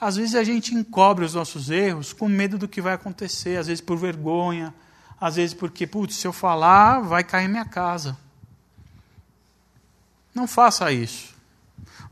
[0.00, 3.66] Às vezes a gente encobre os nossos erros com medo do que vai acontecer, às
[3.66, 4.72] vezes por vergonha,
[5.20, 8.16] às vezes porque, putz, se eu falar, vai cair minha casa.
[10.32, 11.34] Não faça isso.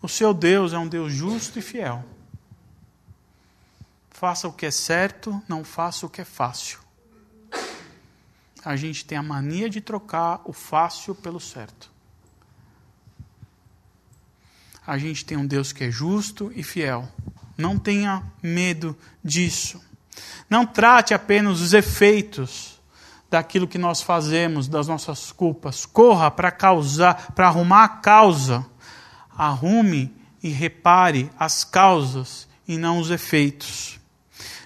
[0.01, 2.05] O seu Deus é um Deus justo e fiel.
[4.23, 6.79] Faça o que é certo, não faça o que é fácil.
[8.65, 11.91] A gente tem a mania de trocar o fácil pelo certo.
[14.87, 17.09] A gente tem um Deus que é justo e fiel.
[17.59, 19.83] Não tenha medo disso.
[20.49, 22.81] Não trate apenas os efeitos
[23.29, 25.85] daquilo que nós fazemos, das nossas culpas.
[25.85, 28.65] Corra para causar, para arrumar a causa.
[29.37, 34.01] Arrume e repare as causas e não os efeitos.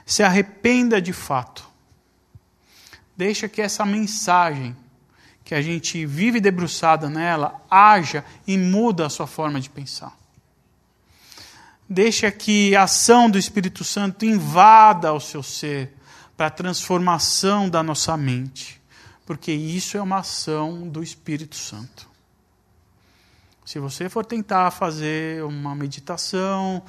[0.07, 1.69] Se arrependa de fato.
[3.17, 4.75] Deixa que essa mensagem
[5.45, 10.17] que a gente vive debruçada nela haja e muda a sua forma de pensar.
[11.89, 15.95] Deixa que a ação do Espírito Santo invada o seu ser
[16.37, 18.83] para a transformação da nossa mente,
[19.25, 22.09] porque isso é uma ação do Espírito Santo.
[23.65, 26.83] Se você for tentar fazer uma meditação,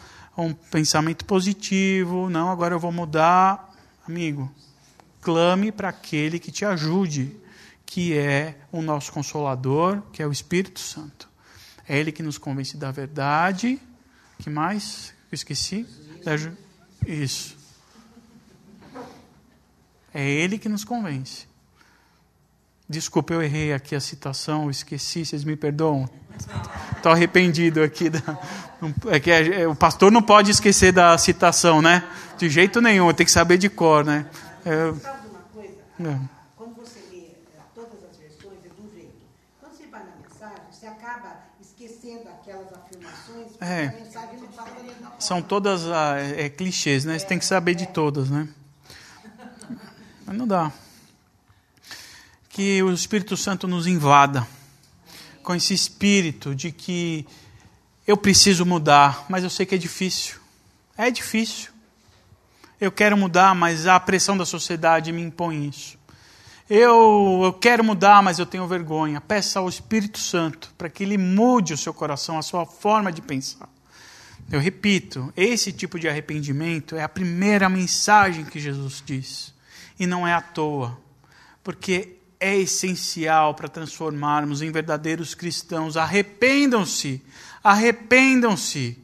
[0.44, 3.74] um pensamento positivo, não, agora eu vou mudar,
[4.08, 4.52] amigo,
[5.22, 7.36] clame para aquele que te ajude,
[7.86, 11.28] que é o nosso consolador, que é o Espírito Santo.
[11.88, 13.80] É ele que nos convence da verdade.
[14.40, 15.14] Que mais?
[15.32, 15.88] Eu esqueci.
[17.06, 17.56] Isso.
[20.14, 21.47] É Ele que nos convence.
[22.90, 26.10] Desculpa, eu errei aqui a citação, esqueci, vocês me perdoam?
[26.96, 28.10] Estou arrependido aqui.
[28.10, 28.22] Da,
[29.08, 32.08] é que é, é, o pastor não pode esquecer da citação, né?
[32.38, 34.26] De jeito nenhum, tem que saber de cor, né?
[34.64, 35.74] É, Sabe uma coisa?
[36.00, 36.20] É.
[36.56, 37.32] Quando você lê
[37.76, 39.16] todas as versões, é do jeito.
[39.60, 43.88] Quando você vai na mensagem, você acaba esquecendo aquelas afirmações, é.
[43.88, 44.70] a mensagem não fala
[45.20, 47.20] São todas ah, é, clichês, né?
[47.20, 48.48] Você tem que saber de todas, né?
[50.26, 50.72] Mas não dá.
[52.58, 54.48] Que o Espírito Santo nos invada
[55.44, 57.24] com esse espírito de que
[58.08, 60.38] eu preciso mudar, mas eu sei que é difícil.
[60.98, 61.70] É difícil.
[62.82, 66.00] Eu quero mudar, mas a pressão da sociedade me impõe isso.
[66.68, 69.22] Eu, eu quero mudar, mas eu tenho vergonha.
[69.22, 73.22] Peça ao Espírito Santo para que ele mude o seu coração, a sua forma de
[73.22, 73.70] pensar.
[74.52, 79.54] Eu repito, esse tipo de arrependimento é a primeira mensagem que Jesus diz.
[80.00, 80.98] E não é à toa,
[81.64, 85.98] porque é essencial para transformarmos em verdadeiros cristãos.
[85.98, 87.22] Arrependam-se,
[87.64, 88.98] arrependam-se.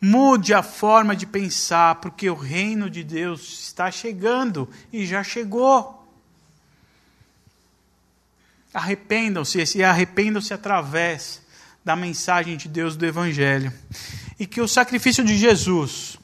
[0.00, 6.06] Mude a forma de pensar, porque o reino de Deus está chegando e já chegou.
[8.72, 11.40] Arrependam-se, e arrependam-se através
[11.82, 13.72] da mensagem de Deus do Evangelho.
[14.38, 16.18] E que o sacrifício de Jesus,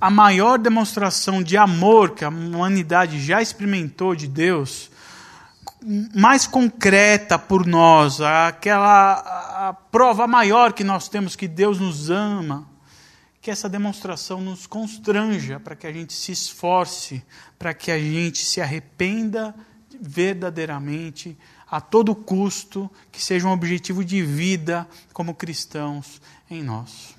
[0.00, 4.89] a maior demonstração de amor que a humanidade já experimentou de Deus,
[6.14, 9.12] mais concreta por nós, aquela
[9.68, 12.68] a prova maior que nós temos que Deus nos ama,
[13.40, 17.22] que essa demonstração nos constranja para que a gente se esforce,
[17.58, 19.54] para que a gente se arrependa
[20.00, 21.36] verdadeiramente,
[21.70, 26.20] a todo custo, que seja um objetivo de vida como cristãos
[26.50, 27.14] em nós.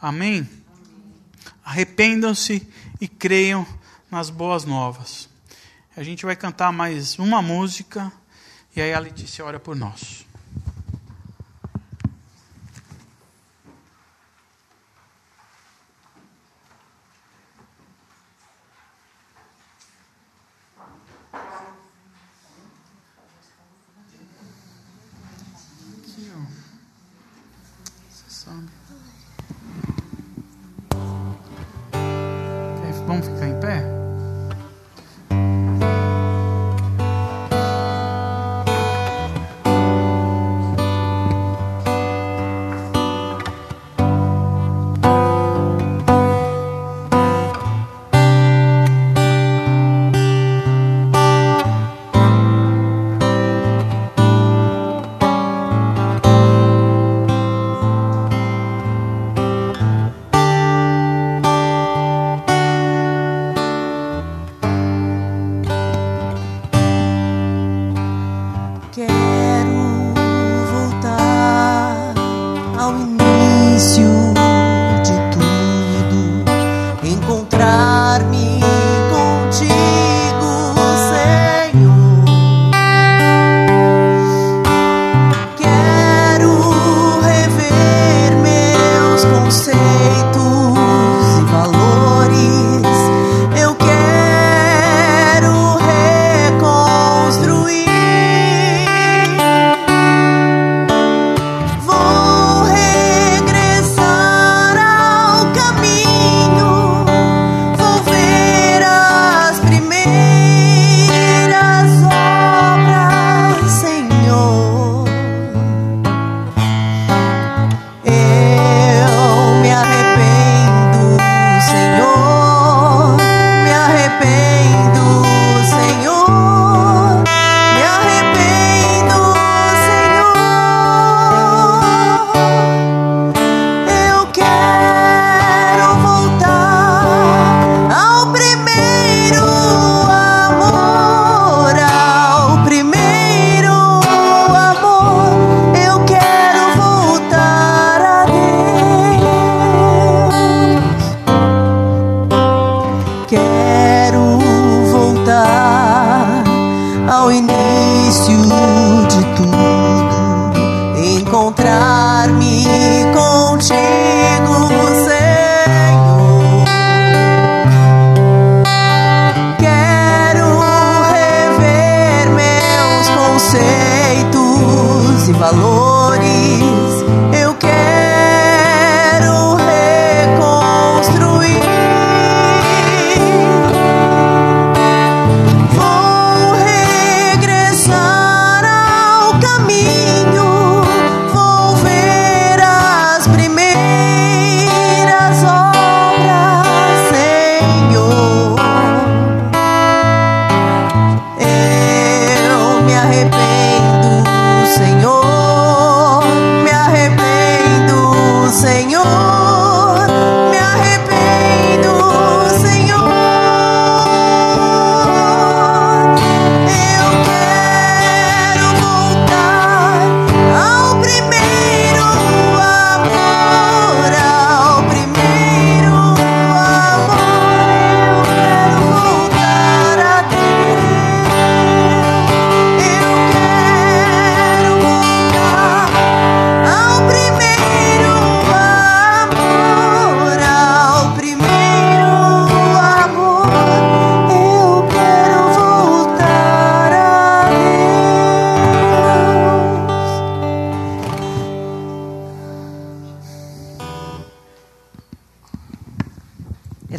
[0.00, 0.48] Amém?
[1.64, 2.66] Arrependam-se
[3.00, 3.66] e creiam
[4.10, 5.31] nas boas novas.
[5.94, 8.10] A gente vai cantar mais uma música
[8.74, 10.24] e aí a Letícia ora por nós.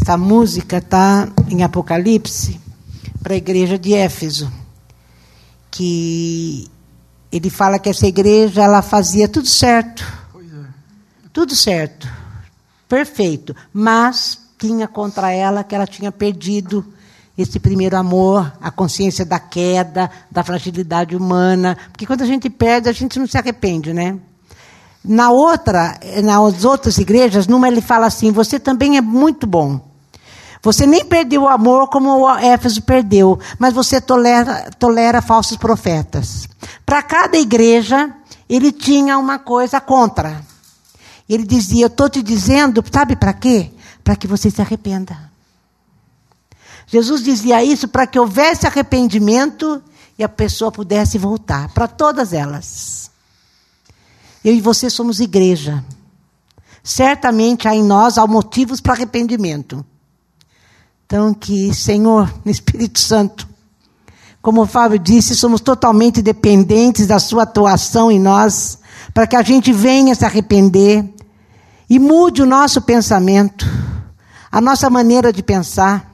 [0.03, 2.59] Essa música está em Apocalipse
[3.21, 4.51] para a igreja de Éfeso,
[5.71, 6.69] que
[7.31, 10.03] ele fala que essa igreja ela fazia tudo certo,
[10.35, 10.65] é.
[11.31, 12.05] tudo certo,
[12.85, 16.85] perfeito, mas tinha contra ela que ela tinha perdido
[17.37, 22.89] esse primeiro amor, a consciência da queda, da fragilidade humana, porque quando a gente perde
[22.89, 24.19] a gente não se arrepende, né?
[25.01, 29.92] Na outra, nas outras igrejas, numa ele fala assim: você também é muito bom.
[30.64, 36.47] Você nem perdeu o amor como o Éfeso perdeu, mas você tolera, tolera falsos profetas.
[36.86, 38.16] Para cada igreja,
[38.47, 40.41] ele tinha uma coisa contra.
[41.28, 43.72] Ele dizia: Eu estou te dizendo, sabe para quê?
[44.05, 45.32] Para que você se arrependa.
[46.88, 49.84] Jesus dizia isso para que houvesse arrependimento
[50.18, 51.74] e a pessoa pudesse voltar.
[51.74, 53.11] Para todas elas.
[54.45, 55.84] Eu e você somos igreja.
[56.82, 59.86] Certamente há em nós há motivos para arrependimento.
[61.05, 63.47] Então, que, Senhor, Espírito Santo,
[64.41, 68.79] como o Fábio disse, somos totalmente dependentes da Sua atuação em nós,
[69.13, 71.07] para que a gente venha se arrepender
[71.89, 73.65] e mude o nosso pensamento.
[74.53, 76.13] a nossa maneira de pensar,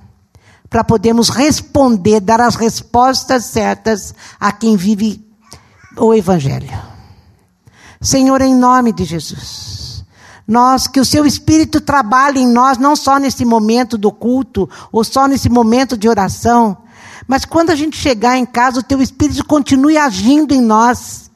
[0.70, 5.28] para podermos responder, dar as respostas certas a quem vive
[5.98, 6.72] o Evangelho.
[8.00, 9.69] Senhor, em nome de Jesus,
[10.50, 15.04] nós, que o Seu Espírito trabalhe em nós, não só nesse momento do culto, ou
[15.04, 16.76] só nesse momento de oração,
[17.28, 21.30] mas quando a gente chegar em casa, o Teu Espírito continue agindo em nós,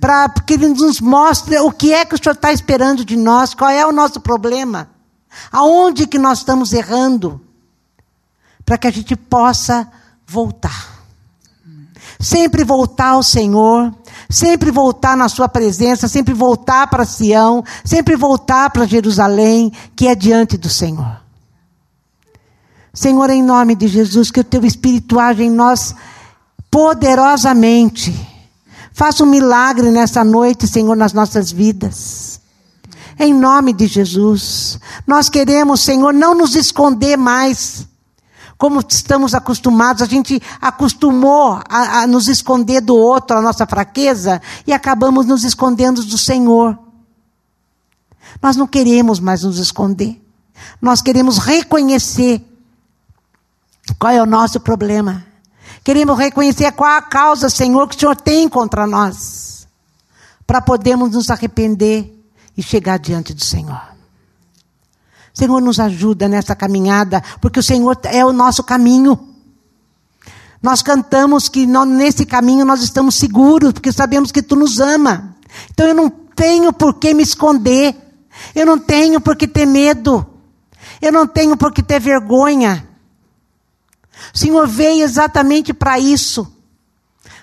[0.00, 3.52] para que Ele nos mostre o que é que o Senhor está esperando de nós,
[3.52, 4.88] qual é o nosso problema,
[5.50, 7.40] aonde que nós estamos errando
[8.64, 9.90] para que a gente possa
[10.24, 11.00] voltar.
[12.20, 13.92] Sempre voltar ao Senhor,
[14.30, 20.14] sempre voltar na Sua presença, sempre voltar para Sião, sempre voltar para Jerusalém, que é
[20.14, 21.20] diante do Senhor.
[22.94, 25.94] Senhor, em nome de Jesus, que o Teu Espírito age em nós
[26.70, 28.14] poderosamente.
[28.92, 32.40] Faça um milagre nessa noite, Senhor, nas nossas vidas.
[33.18, 34.78] Em nome de Jesus.
[35.06, 37.86] Nós queremos, Senhor, não nos esconder mais
[38.60, 44.38] como estamos acostumados, a gente acostumou a, a, nos esconder do outro, a nossa fraqueza,
[44.66, 46.78] e acabamos nos escondendo do Senhor.
[48.42, 50.22] Nós não queremos mais nos esconder.
[50.78, 52.44] Nós queremos reconhecer
[53.98, 55.24] qual é o nosso problema.
[55.82, 59.66] Queremos reconhecer qual a causa, Senhor, que o Senhor tem contra nós,
[60.46, 62.14] para podermos nos arrepender
[62.54, 63.80] e chegar diante do Senhor.
[65.44, 69.18] Senhor, nos ajuda nessa caminhada, porque o Senhor é o nosso caminho.
[70.62, 75.34] Nós cantamos que nesse caminho nós estamos seguros, porque sabemos que Tu nos ama.
[75.70, 77.96] Então eu não tenho por que me esconder.
[78.54, 80.26] Eu não tenho por que ter medo.
[81.00, 82.86] Eu não tenho por que ter vergonha.
[84.34, 86.60] O Senhor veio exatamente para isso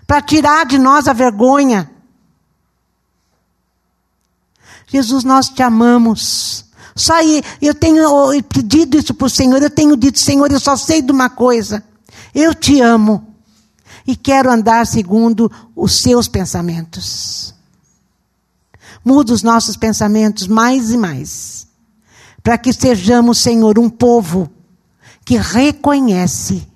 [0.08, 1.92] para tirar de nós a vergonha.
[4.88, 6.66] Jesus, nós te amamos.
[6.98, 7.14] Só
[7.62, 11.12] eu tenho pedido isso para o Senhor, eu tenho dito, Senhor, eu só sei de
[11.12, 11.84] uma coisa.
[12.34, 13.36] Eu te amo
[14.06, 17.54] e quero andar segundo os seus pensamentos.
[19.06, 21.68] Muda os nossos pensamentos mais e mais,
[22.42, 24.50] para que sejamos, Senhor, um povo
[25.24, 26.68] que reconhece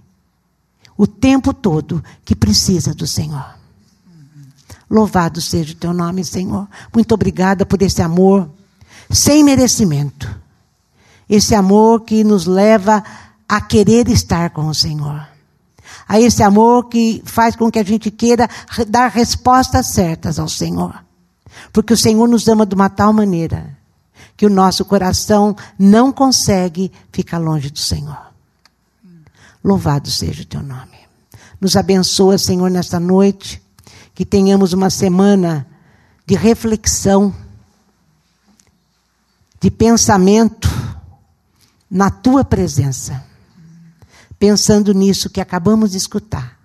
[0.95, 3.55] o tempo todo que precisa do Senhor.
[4.87, 6.67] Louvado seja o teu nome, Senhor.
[6.93, 8.51] Muito obrigada por esse amor
[9.11, 10.29] sem merecimento.
[11.29, 13.03] Esse amor que nos leva
[13.47, 15.27] a querer estar com o Senhor.
[16.07, 18.49] A esse amor que faz com que a gente queira
[18.87, 20.93] dar respostas certas ao Senhor.
[21.71, 23.77] Porque o Senhor nos ama de uma tal maneira
[24.35, 28.31] que o nosso coração não consegue ficar longe do Senhor.
[29.63, 30.99] Louvado seja o teu nome.
[31.59, 33.61] Nos abençoa, Senhor, nesta noite.
[34.15, 35.67] Que tenhamos uma semana
[36.25, 37.33] de reflexão
[39.61, 40.67] de pensamento
[41.89, 43.23] na tua presença.
[44.39, 46.59] Pensando nisso que acabamos de escutar.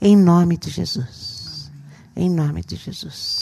[0.00, 1.68] Em nome de Jesus.
[2.14, 3.36] Em nome de Jesus.